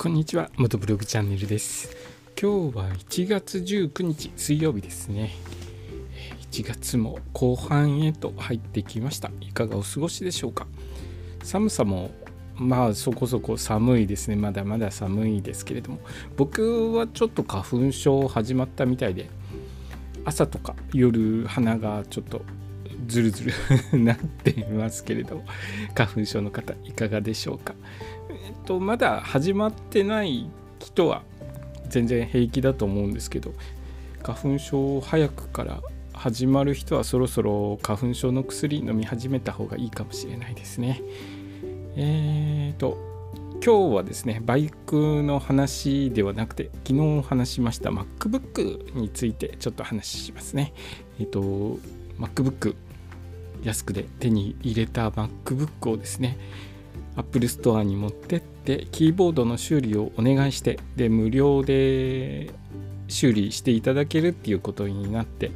[0.00, 1.90] こんにちは元ブログチャンネルです。
[2.40, 5.32] 今日は1月19日水曜日ですね。
[6.52, 9.32] 1月も後半へと入ってきました。
[9.40, 10.68] いかがお過ごしでしょうか？
[11.42, 12.12] 寒さも
[12.54, 14.36] まあそこそこ寒いですね。
[14.36, 15.98] まだまだ寒いですけれども。
[16.36, 19.28] 僕はちょっと花粉症始まったみたいで
[20.24, 22.42] 朝とか夜鼻がちょっと
[23.08, 23.50] ズルズ
[23.92, 25.44] ル なっていますけれども。
[25.96, 27.74] 花粉症の方いかがでしょうか？
[28.68, 31.22] とまだ始まってない人は
[31.88, 33.54] 全然平気だと思うんですけど
[34.22, 35.80] 花粉症を早くから
[36.12, 41.00] 始まる人はそろそろ花粉症の薬飲み始めた方がいいかもしれないですね。
[41.96, 43.08] えーと
[43.64, 50.74] 今日はですねバイクの話ではなくて昨日話しました MacBook についてちょっと話しますね。
[51.18, 51.40] えっ、と
[52.20, 52.76] MacBook
[53.64, 56.36] 安くで手に入れた MacBook をですね
[57.16, 62.50] Apple Store に持ってってキーボードの修理をお願いしてで無料で
[63.08, 65.50] 修理していただけるっていうことになって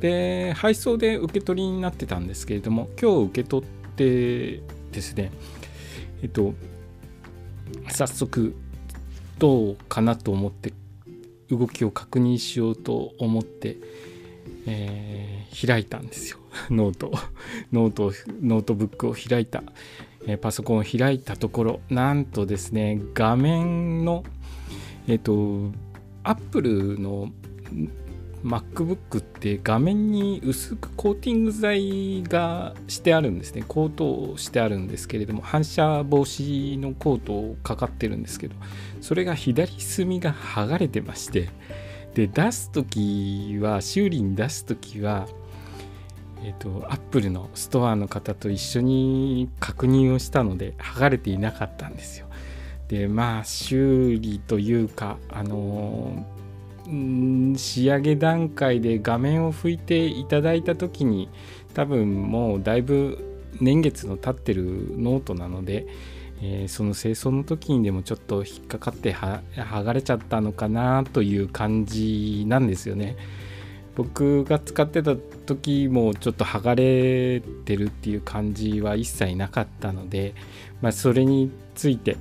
[0.00, 5.32] で配送で受け取りになってたんですけれども今日受け取ってですね
[6.22, 6.54] えっと
[7.88, 8.54] 早速
[9.38, 10.72] どうかなと思って
[11.50, 13.76] 動きを確認しようと思って、
[14.66, 16.38] えー、開いたんですよ。
[16.70, 17.12] ノート
[17.72, 19.62] ノートノートブックを開いた、
[20.26, 24.24] え、パソコンを開いたところなんとですね画面の
[25.06, 25.76] えっ、ー、と
[26.24, 27.30] アップルの
[28.44, 33.64] MacBook って画面に薄くコーティング剤がしてあるんですね。
[33.66, 38.54] コートをしてあるんですけれども反射防止のコートをかかってるんですけど
[39.00, 41.48] それが左隅が剥がれてまして
[42.14, 45.26] で出す時は修理に出す時は
[46.44, 52.26] えーと、アップルのストアの方と一緒に確認をしたので剥がれていなかったんですよ。
[52.88, 61.28] でまあ修理というかあのー、仕上げ段階で画面を拭いていただいた時に
[61.74, 65.86] 多分もうだいぶ年月の経ってるノートなので、
[66.40, 73.16] えー、その清掃の時にでもちょっと引っかかって剥がれちゃったのかなという感じなんですよね。
[73.98, 80.36] 僕が使ってた時もちょっと剥がれてるっていう感じは一切なかったので、
[80.80, 82.16] まあ、それについて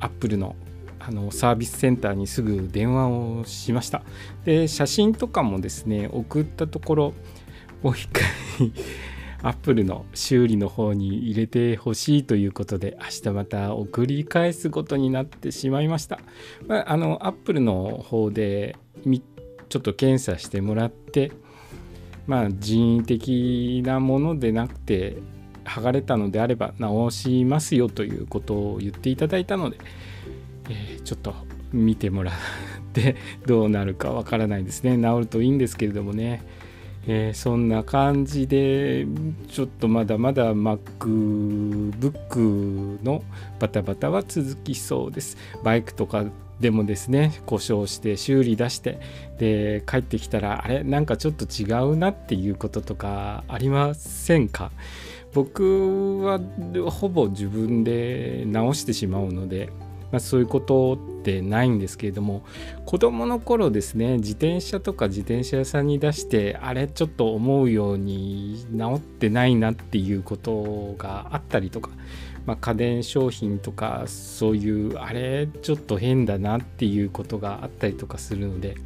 [0.00, 0.56] アップルの
[0.98, 4.02] あのサービスセンターにすぐ電話をしました。
[4.46, 7.14] で写真とかもですね送ったところ
[7.82, 8.24] もう一回
[9.42, 16.18] アップルの修理の方に入れてほしいということで明日また送り返すことになってしまいました、
[16.66, 18.76] まあ、あのアップルの方で
[19.68, 21.32] ちょっと検査してもらって
[22.26, 25.18] まあ人為的なものでなくて
[25.64, 29.78] 剥がれたのであれば直しますよということを言っていただいたので、
[30.68, 31.34] えー、ちょっと
[31.72, 32.34] 見てもらっ
[32.92, 33.16] て
[33.46, 34.96] どうなるかわからないですね。
[34.96, 36.42] 治るといいんですけれどもね、
[37.06, 39.06] えー、そんな感じで
[39.48, 42.38] ちょっとまだまだ MacBook
[43.04, 43.24] の
[43.58, 45.36] バタバタは続きそうです。
[45.62, 46.24] バイクとか
[46.60, 49.00] でもですね故障して修理出して
[49.38, 50.84] で帰ってきたらあれ？
[50.84, 54.70] なんかちょっと違うなっていうこととかありませんか？
[55.32, 56.40] 僕は
[56.90, 59.70] ほぼ自分で直してしまうので、
[60.12, 62.44] まあ、そういうことってないんですけれども
[62.86, 71.90] 子供の頃ですね自転車とか自転車屋さんに出してあれちょっと思うように直ってないなっていうことがあったりとか
[72.46, 78.76] まあ、家電商品とかそういうあれちょっと変だなっていうことがあったりとかするので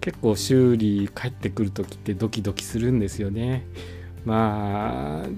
[0.00, 3.66] 結構修理帰ってくる時ってドキドキするんですよね。
[4.24, 5.28] まあ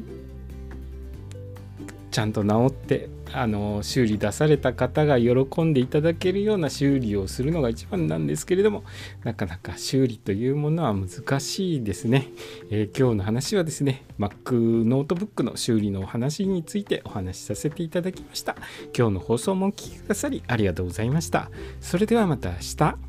[2.10, 8.84] ちゃんと治ってあの修理出された方が喜んでいただけるような修理をするのが一番なんですけれども
[9.24, 12.28] なかなか修理というものは難しいですね、
[12.70, 18.56] えー、今日の話はですね Mac ノートブックの修理のお話についてお話しさせていただきました。
[18.96, 21.50] 今日の放送もお聴きくださりありがとうございました。
[21.80, 23.07] それではまた明日。